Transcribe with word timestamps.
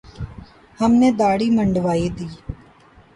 ہم 0.79 0.91
نے 1.01 1.09
دھاڑی 1.19 1.47
منڈوادی 1.55 2.07